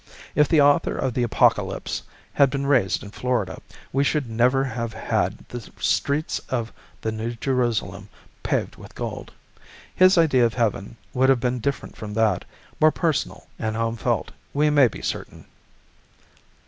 If 0.33 0.47
the 0.47 0.61
author 0.61 0.97
of 0.97 1.13
the 1.13 1.21
Apocalypse 1.21 2.01
had 2.33 2.49
been 2.49 2.65
raised 2.65 3.03
in 3.03 3.11
Florida, 3.11 3.61
we 3.93 4.03
should 4.03 4.27
never 4.27 4.63
have 4.63 4.93
had 4.93 5.47
the 5.47 5.61
streets 5.79 6.39
of 6.49 6.73
the 7.01 7.11
New 7.11 7.35
Jerusalem 7.35 8.09
paved 8.41 8.77
with 8.77 8.95
gold. 8.95 9.31
His 9.93 10.17
idea 10.17 10.43
of 10.47 10.55
heaven, 10.55 10.97
would 11.13 11.29
have 11.29 11.39
been 11.39 11.59
different 11.59 11.95
from 11.95 12.15
that; 12.15 12.45
more 12.79 12.89
personal 12.91 13.45
and 13.59 13.75
home 13.75 13.95
felt, 13.95 14.31
we 14.55 14.71
may 14.71 14.87
be 14.87 15.03
certain. 15.03 15.45